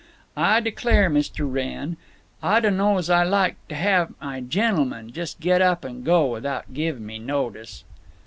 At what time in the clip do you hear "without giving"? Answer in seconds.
6.25-7.05